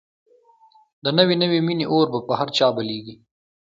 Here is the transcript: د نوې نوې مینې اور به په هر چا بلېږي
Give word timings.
د 1.03 1.05
نوې 1.17 1.35
نوې 1.41 1.59
مینې 1.67 1.85
اور 1.91 2.07
به 2.13 2.19
په 2.27 2.33
هر 2.39 2.49
چا 2.57 2.67
بلېږي 2.75 3.15